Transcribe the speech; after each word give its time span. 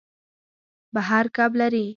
بحر 0.95 1.25
کب 1.37 1.51
لري. 1.61 1.85